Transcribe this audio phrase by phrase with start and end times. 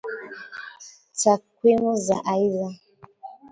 [1.21, 2.69] Takwimu za aidha